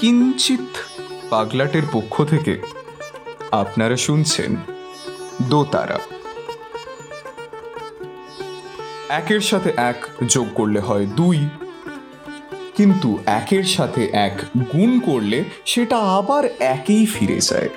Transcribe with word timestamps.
কিঞ্চিত 0.00 0.76
পাগলাটের 1.30 1.82
পক্ষ 1.92 2.24
থেকে 2.24 2.60
আপনারা 3.50 3.96
শুনছেন 3.96 4.56
দোতারা। 5.48 5.98
একের 9.08 9.40
সাথে 9.40 9.72
এক 9.76 10.06
যোগ 10.26 10.46
করলে 10.54 10.80
হয় 10.80 11.06
দুই। 11.06 11.48
কিন্তু 12.74 13.18
একের 13.26 13.64
সাথে 13.64 14.08
এক 14.12 14.40
গুণ 14.72 15.00
করলে 15.00 15.44
সেটা 15.66 15.98
আবার 15.98 16.44
একেই 16.60 17.06
ফিরে 17.06 17.40
যায়। 17.40 17.68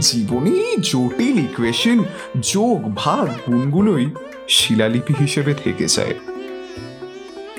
জীবনে 0.00 0.76
জটিল 0.80 1.38
ইকুয়েশন 1.38 2.04
যোগ, 2.40 2.92
ভাগ, 2.96 3.52
গুণগুলোই 3.52 4.10
শিলালিপি 4.48 5.14
হিসেবে 5.20 5.54
থেকে 5.54 5.86
যায়। 5.86 6.14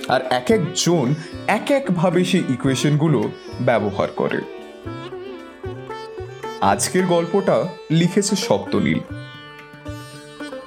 আর 0.09 0.21
এক 0.21 0.51
একজন 0.51 1.15
এক 1.47 1.71
একভাবে 1.71 2.25
সেই 2.25 2.43
ইকুয়েশনগুলো 2.49 3.31
ব্যবহার 3.61 4.07
করে। 4.15 4.41
আজকের 6.61 7.05
গল্পটা 7.05 7.67
লিখেছে 7.91 8.35
সপ্তনীল। 8.35 8.99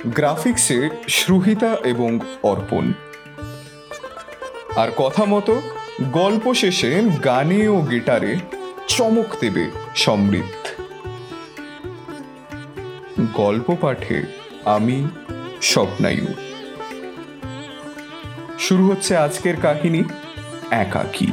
গ্রাফিক্সে 0.06 0.90
শ্রুহিতা 1.08 1.76
এবং 1.84 2.18
অর্পণ। 2.42 2.92
আর 4.76 4.90
কথা 4.96 5.24
মতো 5.24 5.62
গল্প 6.12 6.54
শেষে 6.54 7.02
গানে 7.24 7.68
ও 7.68 7.80
গিটারে 7.80 8.36
চমক 8.88 9.36
দেবে 9.40 9.70
সমৃদ্ধ। 9.96 10.82
গল্প 13.34 13.76
পাঠে 13.80 14.22
আমি 14.64 15.08
স্বপ্নায়ু। 15.62 16.51
শুরু 18.62 18.88
হচ্ছে 18.88 19.16
আজকের 19.16 19.56
কাহিনী 19.62 20.02
একাকী। 20.70 21.26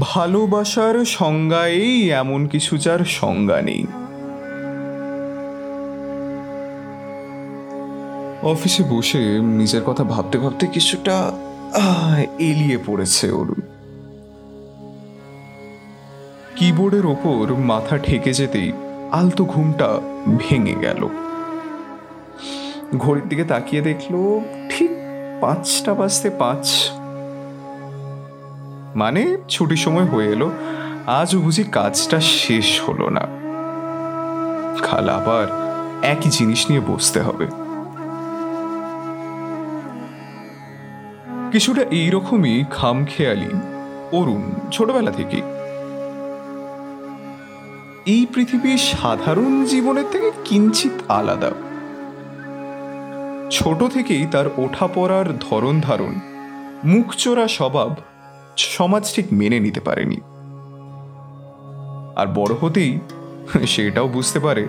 ভালোবাসার 0.00 1.04
সংজ্ঞায়েই 1.04 2.10
এমন 2.10 2.46
কিছু 2.46 2.76
যার 2.76 3.02
সংজ্ঞা 3.04 3.62
নেই। 3.62 3.86
অফিসে 8.42 8.82
বসে 8.84 9.40
নিজের 9.40 9.82
কথা 9.82 10.04
ভাবতে 10.04 10.38
ভাবতে 10.38 10.66
কিছুটা 10.66 11.16
এলিয়ে 12.38 12.78
পড়েছে 12.86 13.30
অরুণ 13.30 13.69
কিবোর্ডের 16.60 17.06
ওপর 17.06 17.54
মাথা 17.54 17.98
ঠেকে 17.98 18.32
যেতেই 18.32 18.72
আলতো 19.12 19.44
ঘুমটা 19.44 20.00
ভেঙে 20.38 20.74
গেল। 20.74 21.08
ঘড়ির 22.98 23.28
দিকে 23.28 23.44
তাকিয়ে 23.44 23.82
দেখল 23.82 24.40
ঠিক 24.70 24.90
পাঁচটা 25.40 25.94
বাজতে 25.94 26.30
পাঁচ। 26.30 26.90
মানে 28.96 29.36
ছুটির 29.48 29.76
সময় 29.76 30.04
হয়ে 30.04 30.28
এলো 30.28 30.50
আজ 31.06 31.36
বুঝি 31.36 31.64
কাজটা 31.64 32.20
শেষ 32.20 32.80
হলো 32.80 33.08
না। 33.08 33.20
কাল 34.90 35.08
আবার 35.08 35.46
একই 36.02 36.30
জিনিস 36.30 36.70
নিয়ে 36.70 36.82
বসতে 36.88 37.20
হবে। 37.20 37.46
কিছুটা 41.52 41.82
এইরকমই 41.82 42.64
খামখেয়ালি 42.70 43.50
অরুণ 44.12 44.70
ছোটবেলা 44.72 45.10
থেকে 45.10 45.42
এই 48.06 48.26
পৃথিবীর 48.34 48.78
সাধারণ 48.78 49.64
জীবনের 49.64 50.04
থেকে 50.12 50.30
কিঞ্চিত 50.44 50.92
আলাদা। 51.08 51.50
ছোট 53.50 53.84
থেকেই 53.84 54.26
তার 54.30 54.46
ওঠা 54.58 54.86
পড়ার 54.94 55.38
ধরন 55.38 55.80
ধারণ 55.80 56.14
মুখচোরা 56.84 57.48
স্বভাব 57.48 57.94
সমাজ 58.56 59.14
ঠিক 59.14 59.26
মেনে 59.32 59.60
নিতে 59.60 59.80
পারেনি। 59.80 60.16
আর 62.16 62.26
বড় 62.26 62.54
হতেই 62.60 62.98
সেটাও 63.66 64.08
বুঝতে 64.08 64.40
পারে, 64.40 64.68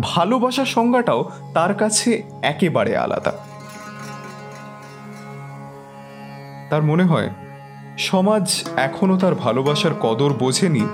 ভালোবাসার 0.00 0.66
সংজ্ঞাটাও 0.66 1.30
তার 1.54 1.74
কাছে 1.74 2.22
একেবারে 2.42 2.96
আলাদা। 2.96 3.32
তার 6.70 6.82
মনে 6.82 7.04
হয়, 7.04 7.28
সমাজ 7.98 8.64
এখনও 8.76 9.16
তার 9.16 9.34
ভালোবাসার 9.34 9.90
কদর 10.00 10.32
বোঝেনি 10.32 10.86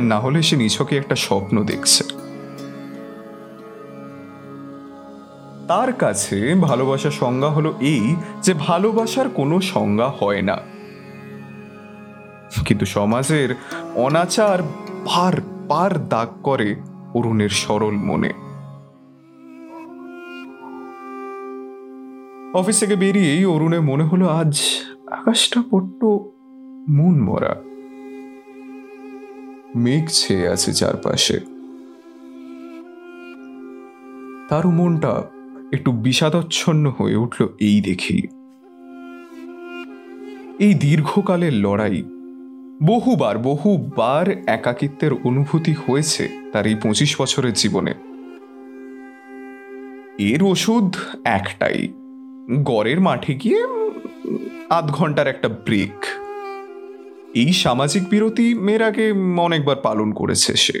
না 0.00 0.20
হলে 0.20 0.42
সে 0.42 0.56
নিছকে 0.56 0.96
একটা 0.96 1.16
স্বপ্ন 1.16 1.64
দেখছে। 1.64 2.04
তার 5.68 5.92
কাছে 5.92 6.54
ভালোবাসার 6.54 7.10
সংজ্ঞা 7.10 7.50
হলো 7.50 7.74
এই 7.80 8.16
যে 8.42 8.54
ভালোবাসার 8.54 9.28
কোনো 9.28 9.60
সংজ্ঞা 9.60 10.08
হয় 10.08 10.42
না। 10.42 10.56
কিন্তু 12.64 12.86
সমাজের 12.86 13.54
অনাচার 13.94 14.62
পার 15.04 15.32
পার 15.68 16.08
দাগ 16.08 16.28
করে 16.42 16.76
অরুণের 17.14 17.48
সরল 17.48 17.94
মনে। 17.94 18.32
অফিস 22.54 22.80
থেকে 22.80 22.96
বেরিয়েই 22.96 23.44
অরুণের 23.44 23.82
মনে 23.82 24.04
হলো, 24.04 24.28
আজ 24.28 24.60
আকাশটা 25.10 25.62
বড্ড 25.70 26.04
মন 26.90 27.20
মরা 27.20 27.73
মেঘ 29.76 30.06
ছেয়ে 30.08 30.48
আছে 30.48 30.72
চারপাশে। 30.72 31.38
তারও 34.48 34.70
মনটা 34.70 35.22
একটু 35.72 35.92
বিষাদচ্ছন্ন 35.92 36.94
হয়ে 36.98 37.16
উঠল 37.16 37.48
এই 37.60 37.80
দেখেই। 37.80 38.22
এই 40.58 40.74
দীর্ঘকালের 40.74 41.52
লড়াই 41.52 42.02
বহুবার 42.82 43.38
বহুবার 43.38 44.26
একাকিত্বের 44.46 45.12
অনুভূতি 45.12 45.74
হয়েছে 45.86 46.28
তার 46.52 46.66
এই 46.66 46.74
পঁচিশ 46.74 47.20
বছরের 47.20 47.52
জীবনে। 47.52 47.94
এর 50.18 50.42
ওষুধ 50.42 50.96
একটাই, 51.24 51.88
গড়ের 52.62 53.00
মাঠে 53.00 53.34
গিয়ে 53.34 53.60
আধ 54.70 54.86
ঘণ্টার 54.90 55.26
একটা 55.26 55.48
ব্রেক 55.48 56.04
এই 57.34 57.52
সামাজিক 57.52 58.08
বিরতি 58.08 58.54
মেয়ের 58.54 58.82
আগে 58.82 59.12
অনেকবার 59.38 59.76
পালন 59.76 60.12
করেছে 60.12 60.56
সে। 60.56 60.78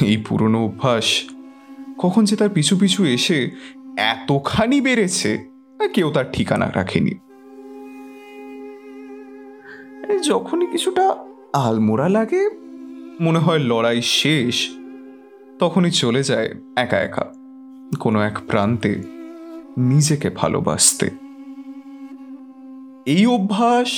এই 0.00 0.16
পুরনো 0.16 0.64
অভ্যাস 0.64 1.24
কখন 1.98 2.24
যে 2.24 2.36
তার 2.36 2.48
পিছু 2.48 2.76
পিছু 2.76 3.04
এসে 3.04 3.50
এতখানি 3.96 4.80
বেড়েছে 4.80 5.38
কেউ 5.94 6.10
তার 6.10 6.32
ঠিকানা 6.32 6.70
রাখেনি। 6.74 7.14
যখনই 10.22 10.66
কিছুটা 10.66 11.14
আলমোড়া 11.52 12.08
লাগে, 12.08 12.50
মনে 13.20 13.38
হয় 13.38 13.58
লড়াই 13.58 14.02
শেষ, 14.02 14.68
তখনই 15.58 15.90
চলে 15.90 16.22
যায় 16.22 16.54
একা 16.76 16.98
একা। 17.00 17.32
কোনো 18.00 18.20
এক 18.20 18.38
প্রান্তে 18.48 19.02
নিজেকে 19.78 20.30
ভালোবাসতে। 20.30 21.21
এই 23.06 23.26
অভ্যাস 23.26 23.92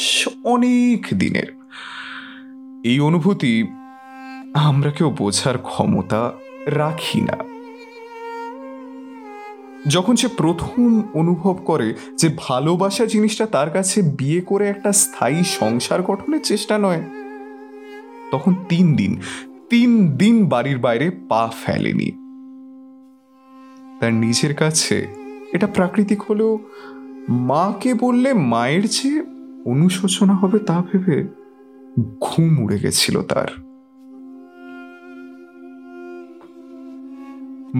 অনেক 0.45 1.07
দিনের। 1.15 1.49
এই 2.85 3.01
অনুভূতি 3.01 3.67
আমরা 4.55 4.91
কেউ 4.91 5.11
বোঝার 5.11 5.59
ক্ষমতা 5.59 6.33
রাখি 6.67 7.21
না। 7.21 7.37
যখন 9.89 10.17
সে 10.17 10.29
প্রথম 10.29 11.03
অনুভব 11.15 11.57
করে 11.65 11.95
যে 12.19 12.29
ভালোবাসা 12.37 13.07
জিনিসটা 13.07 13.47
তার 13.47 13.71
কাছে 13.71 14.03
বিয়ে 14.03 14.41
করে 14.41 14.69
একটা 14.69 14.93
স্থায়ী 14.93 15.43
সংসার 15.45 16.03
গঠনের 16.03 16.43
চেষ্টা 16.45 16.79
নয়, 16.79 17.03
তখন 18.31 18.55
তিন 18.69 18.87
দিন 18.97 19.21
তিন 19.71 19.91
দিন 20.17 20.47
বাড়ির 20.47 20.79
বাইরে 20.79 21.11
পা 21.29 21.51
ফেলেনি। 21.65 22.11
তার 24.01 24.13
নিজের 24.15 24.55
কাছে 24.55 24.97
এটা 25.53 25.67
প্রাকৃতিক 25.67 26.23
হলেও 26.23 26.59
মাকে 27.29 27.95
বললে 27.95 28.33
মায়ের 28.33 28.83
যে 28.87 29.21
অনুশোচনা 29.65 30.35
হবে 30.35 30.59
তা 30.59 30.85
ভেবে 30.93 31.25
ঘুম 32.21 32.65
উড়ে 32.65 32.79
গেছিল 32.79 33.23
তার। 33.23 33.47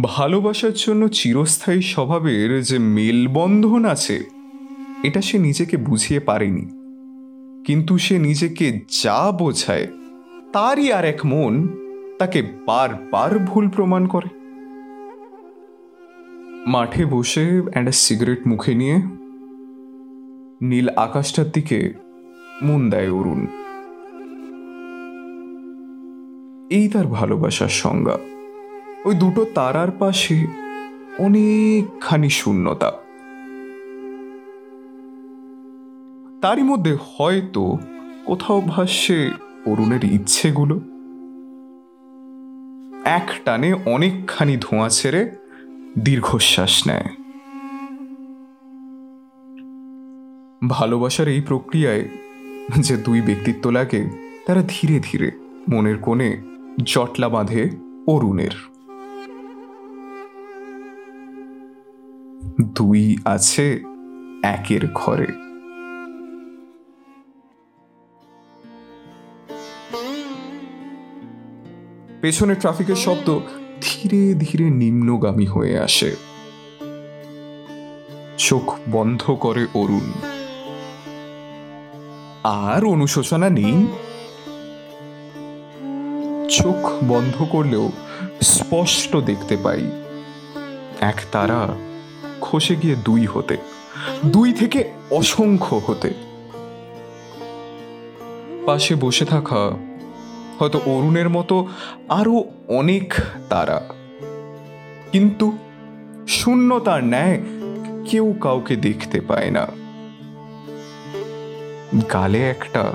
ভালোবাসার 0.03 0.71
জন্য 0.77 1.09
চিরস্থায়ী 1.09 1.81
স্বভাবের 1.81 2.63
যে 2.63 2.79
মেলবন্ধন 2.79 3.85
আছে, 3.85 4.25
এটা 5.03 5.21
সে 5.21 5.39
নিজেকে 5.39 5.77
বুঝিয়ে 5.77 6.21
পারেনি। 6.21 6.65
কিন্তু 7.65 7.99
সে 7.99 8.19
নিজেকে 8.19 8.81
যা 9.03 9.33
বোঝায়, 9.39 9.87
তারই 10.53 10.93
আর 10.93 11.05
এক 11.05 11.27
মন 11.27 11.69
তাকে 12.19 12.43
বারবার 12.67 13.39
ভুল 13.39 13.69
প্রমাণ 13.69 14.07
করে। 14.07 14.29
মাঠে 16.67 17.05
বসে 17.05 17.63
একটা 17.75 17.93
সিগারেট 17.93 18.47
মুখে 18.47 18.75
নিয়ে 18.75 19.03
নীল 20.65 20.89
আকাশটার 20.89 21.51
দিকে 21.51 21.95
মন 22.63 22.91
দেয় 22.91 23.11
অরুণ 23.11 23.47
এই 26.71 26.89
তার 26.89 27.07
ভালোবাসার 27.07 27.69
সংজ্ঞা। 27.69 28.19
ওই 29.05 29.15
দুটো 29.15 29.47
তারার 29.55 29.91
পাশে 29.91 30.47
অনেকখানি 31.19 32.31
শূন্যতা। 32.31 32.93
তারই 36.43 36.63
মধ্যে 36.63 36.97
হয়তো 37.17 37.79
কোথাও 38.25 38.61
ভাসছে 38.61 39.31
অরুণের 39.67 40.05
ইচ্ছেগুলো। 40.05 40.77
এক 43.05 43.29
টানে 43.45 43.73
অনেকখানি 43.87 44.57
ধোঁয়া 44.57 44.89
ছেড়ে 44.89 45.31
দীর্ঘশ্বাস 45.99 46.87
নেয়। 46.87 47.24
ভালোবাসার 50.69 51.29
এই 51.29 51.41
প্রক্রিয়ায় 51.41 52.09
যে 52.81 52.97
দুই 52.97 53.21
ব্যক্তিত্ব 53.21 53.71
লাগে 53.71 54.09
তারা 54.47 54.63
ধীরে 54.69 55.01
ধীরে 55.01 55.31
মনের 55.71 55.99
কোণে 55.99 56.43
জটলা 56.83 57.29
বাঁধে 57.29 57.71
অরুণের। 58.07 58.55
দুই 62.63 63.17
আছে 63.25 63.83
একের 64.43 64.81
ঘরে। 64.95 65.27
পেছনে 72.21 72.55
ট্রাফিকের 72.55 72.95
শব্দ 72.95 73.41
ধীরে 73.83 74.35
ধীরে 74.35 74.71
নিম্নগামী 74.71 75.47
হয়ে 75.47 75.79
আসে। 75.79 76.17
চোখ 78.39 78.79
বন্ধ 78.93 79.31
করে 79.31 79.67
অরুণ। 79.75 80.34
আর 82.45 82.85
অনুশোচনা 82.85 83.51
নেই। 83.51 83.87
চোখ 86.51 87.05
বন্ধ 87.05 87.45
করলেও 87.51 87.93
স্পষ্ট 88.43 89.17
দেখতে 89.17 89.57
পাই, 89.57 89.91
এক 91.01 91.21
তারা 91.33 91.69
খসে 92.41 92.77
গিয়ে 92.77 92.97
দুই 92.97 93.27
হতে, 93.27 93.57
দুই 94.27 94.53
থেকে 94.53 94.93
অসংখ্য 95.11 95.81
হতে। 95.87 96.15
পাশে 98.67 98.95
বসে 98.95 99.25
থাকা 99.25 99.71
হয়তো 100.59 100.81
অরুণের 100.87 101.29
মতো 101.29 101.69
আরও 102.09 102.45
অনেক 102.69 103.15
তারা। 103.49 103.81
কিন্তু 105.13 105.59
শূন্যতার 106.29 107.05
ন্যায় 107.05 107.43
কেউ 108.11 108.35
কাউকে 108.41 108.77
দেখতে 108.77 109.21
পায় 109.21 109.51
না। 109.51 109.84
গালে 112.13 112.51
একটা 112.51 112.93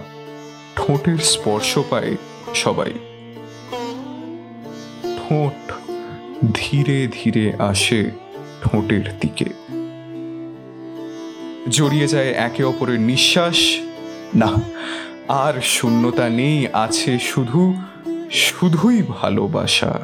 ঠোঁটের 0.76 1.18
স্পর্শ 1.18 1.80
পায় 1.90 2.16
সবাই। 2.56 2.94
ঠোঁট 5.18 5.72
ধীরে 6.54 7.08
ধীরে 7.12 7.54
আসে 7.60 8.12
ঠোঁটের 8.64 9.20
দিকে। 9.20 9.46
জড়িয়ে 11.70 12.08
যায় 12.08 12.32
একে 12.32 12.64
অপরের 12.64 13.00
নিঃশ্বাস। 13.00 13.78
না, 14.36 14.56
আর 15.28 15.62
শূন্যতা 15.62 16.30
নেই, 16.30 16.68
আছে 16.74 17.20
শুধু, 17.20 17.74
শুধুই 18.32 19.04
ভালোবাসা। 19.10 20.00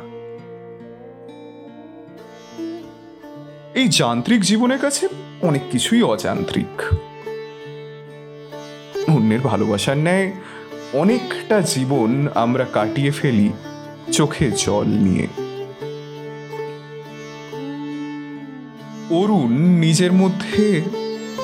এই 3.73 3.87
যান্ত্রিক 3.87 4.41
জীবনের 4.41 4.79
কাছে 4.79 5.07
অনেক 5.41 5.61
কিছুই 5.71 6.01
অযান্ত্রিক। 6.01 7.04
অন্যের 9.25 9.41
ভালোবাসার 9.41 9.97
ন্যায় 9.97 10.31
অনেকটা 10.93 11.61
জীবন 11.61 12.27
আমরা 12.35 12.65
কাটিয়ে 12.65 13.11
ফেলি 13.11 13.49
চোখে 14.11 14.51
জল 14.57 14.87
নিয়ে। 14.87 15.27
অরুণ 19.09 19.51
নিজের 19.79 20.13
মধ্যে 20.13 20.81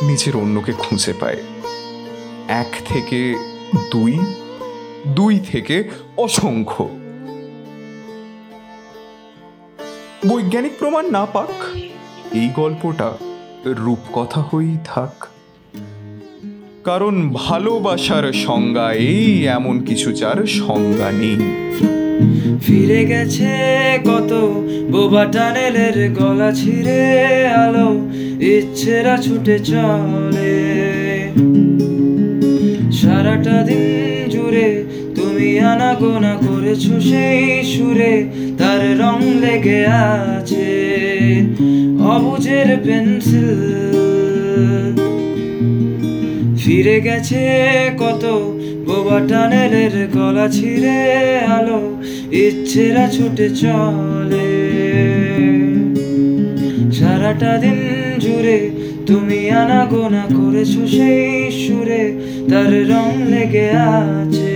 নিজের 0.02 0.38
অন্যকে 0.38 0.72
খুঁজে 0.72 1.14
পায়। 1.14 1.38
এক 2.48 2.72
থেকে 2.86 3.36
দুই 3.92 4.20
দুই 5.08 5.40
থেকে 5.40 5.90
অসংখ্য। 6.18 6.84
বৈজ্ঞানিক 10.28 10.72
প্রমাণ 10.80 11.12
না 11.12 11.26
পাক, 11.26 11.78
এই 12.34 12.50
গল্পটা 12.56 13.14
রূপকথা 13.66 14.42
হয়েই 14.42 14.78
থাক। 14.86 15.26
কারণ 16.84 17.16
ভালোবাসার 17.34 18.26
সংজ্ঞা 18.46 18.88
এই 19.14 19.30
এমন 19.58 19.76
কিছু 19.88 20.10
যার 20.22 20.40
সংজ্ঞা 20.60 21.10
নেই। 21.20 21.40
ফিরে 22.64 23.02
গেছে 23.12 23.52
কত 24.08 24.32
বোবা 24.92 25.24
টানেলের 25.34 25.98
গলা 26.20 26.50
ছিঁড়ে 26.60 27.02
আলো, 27.64 27.90
ইচ্ছেরা 28.56 29.16
ছুটে 29.26 29.58
চলে। 29.70 30.56
সারাটা 33.00 33.58
দিন 33.68 33.84
জুড়ে 34.34 34.68
তুমি 35.16 35.50
আনাগোনা 35.72 36.34
করেছ 36.46 36.86
সেই 37.10 37.42
সুরে, 37.72 38.14
তার 38.60 38.82
রং 39.02 39.20
লেগে 39.44 39.82
আছে 40.36 40.70
অবুজের 42.14 42.70
পেন্সিল। 42.86 44.11
ফিরে 46.74 46.98
গেছে 47.08 47.44
কত? 48.02 48.24
বোবা 48.88 49.18
টানেলের 49.30 49.96
গলা 50.16 50.46
ছিঁড়ে 50.56 51.00
আলো, 51.58 51.82
ইচ্ছেরা 52.46 53.06
ছুটে 53.16 53.48
চলে। 53.62 54.50
সারাটা 56.98 57.52
দিন 57.64 57.80
জুড়ে 58.24 58.58
তুমি 59.08 59.40
আনাগোনা 59.62 60.24
করেছ 60.38 60.74
সেই 60.96 61.52
সুরে, 61.62 62.04
তার 62.50 62.72
রং 62.92 63.10
লেগে 63.32 63.70
আছে 64.10 64.56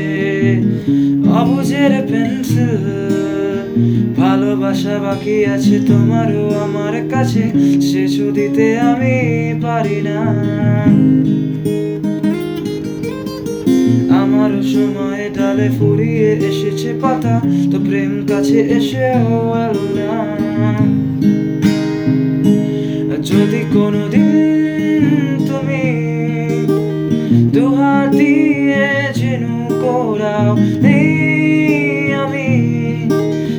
অবুজের 1.40 1.94
পেন্সিল। 2.10 2.84
ভালোবাসা 4.20 4.96
বাকি 5.04 5.38
আছে 5.54 5.76
তোমারও, 5.90 6.44
আমার 6.66 6.96
কাছে 7.12 7.44
শেষ 7.90 8.14
দিতে 8.38 8.66
আমি 8.90 9.16
পারি 9.64 10.00
না। 10.08 10.20
ডালে 15.58 15.70
ফুরিয়ে 15.80 16.30
এসেছে 16.50 16.92
পাতা, 17.02 17.36
তো 17.72 17.78
প্রেম 17.86 18.12
কাছে 18.30 18.60
এসেও 18.78 19.36
এলো 19.66 19.86
না। 19.98 20.14
যদি 23.30 23.62
কোনোদিন 23.74 25.04
তুমি 25.50 25.84
দিয়ে 28.18 28.88
এই 30.96 31.10
আমি 32.24 32.50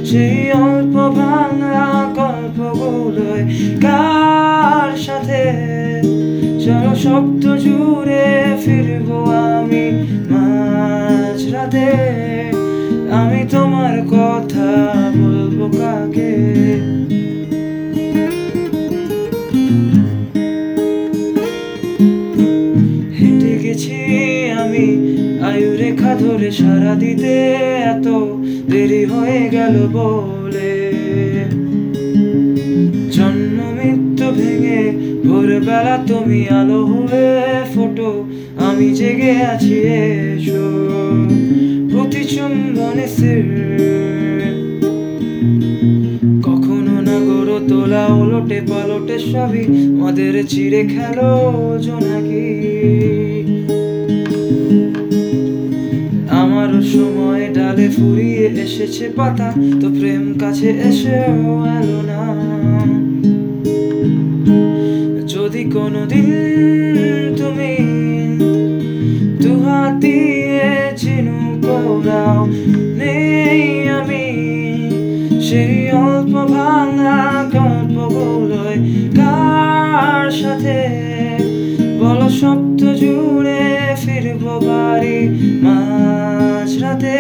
সেই 0.09 0.39
অল্প 0.65 0.95
ভাঙা 1.19 1.87
গল্পগুলোয় 2.19 3.45
কার 3.85 4.91
সাথে? 5.07 5.43
চলো 6.63 6.93
শব্দ 7.05 7.45
জুড়ে 7.65 8.27
ফিরবো 8.63 9.19
আমি। 9.57 9.87
মাঝরাতে 11.77 11.87
আমি 13.21 13.41
তোমার 13.55 13.97
কথা 14.15 14.71
বলব 15.19 15.59
কাকে? 15.79 16.35
হেঁটে 23.19 23.55
গেছি 23.65 23.99
আমি 24.63 24.87
আয়ু 25.49 25.71
রেখা 25.83 26.13
ধরে 26.23 26.51
সারা 26.59 26.93
দিতে, 27.03 27.35
এত 27.93 28.07
দেরি 28.71 29.03
হয়ে 29.13 29.43
গেল 29.57 29.75
বলে। 29.97 30.75
জন্ম 33.17 33.59
মৃত্যু 33.77 34.27
ভেঙে 34.39 34.83
ভোরবেলা 35.25 35.97
তুমি 36.09 36.41
আলো 36.59 36.81
হয়ে 36.93 37.29
ফোটো 37.73 38.11
আমি 38.67 38.89
জেগে 38.99 39.35
আছি, 39.53 39.77
এসো। 39.99 40.65
প্রতি 42.07 42.25
চুম্বনে 42.35 43.07
কখনো 46.47 46.97
না 47.07 47.17
গড়ো 47.27 47.59
তোলা 47.69 48.05
ওলটে 48.19 48.59
পালটে 48.71 49.17
সবই 49.31 49.65
মদের 49.99 50.35
চিড়ে 50.51 50.83
খেলো 50.93 51.33
জোনাকি। 51.85 52.49
আমার 56.41 56.71
সময় 56.93 57.45
ডালে 57.57 57.87
ফুরিয়ে 57.97 58.47
এসেছে 58.65 59.07
পাতা, 59.19 59.49
তো 59.81 59.87
প্রেম 59.99 60.25
কাছে 60.43 60.69
এসেও 60.89 61.53
এলো 61.79 62.01
না। 62.11 62.23
যদি 65.33 65.63
কোনোদিন 65.75 66.29
তুমি 67.41 67.73
দুহাত 69.43 70.05
কোরাও 71.87 72.47
নেই 72.97 73.89
আমি 73.89 74.27
সেই 75.41 75.93
অল্প 75.93 76.35
ভাঙা 76.53 77.45
গল্পগুলোয় 77.53 78.77
কার 79.17 80.31
সাথে? 80.31 80.79
বলো 82.01 82.29
সপ্ত 82.29 82.81
জুড়ে 82.95 83.65
ফিরবো 83.97 84.61
বাড়ি 84.67 85.19
মাঝরাতে। 85.63 87.19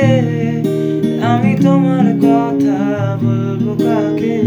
আমি 1.22 1.56
তোমার 1.62 2.06
কথা 2.20 2.80
বলব 3.22 3.66
কাকে? 3.84 4.38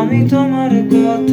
আমি 0.00 0.28
তোমার 0.30 0.70
কথা 0.70 1.27